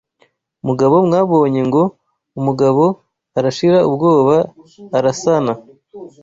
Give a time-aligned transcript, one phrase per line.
[0.67, 1.83] Mugabo, mwabonye ngo
[2.39, 2.83] umugabo
[3.37, 4.35] Arashira ubwoba
[4.97, 5.53] arasana